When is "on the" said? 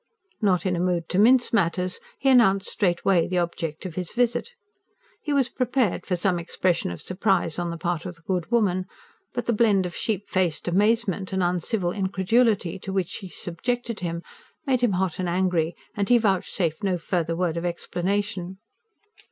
7.59-7.77